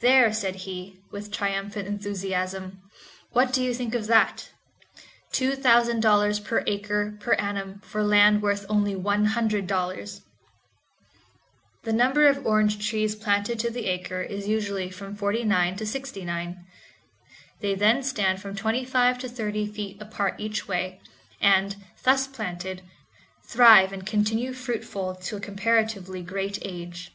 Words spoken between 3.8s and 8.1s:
of that? Two thousand dollars per acre per annum for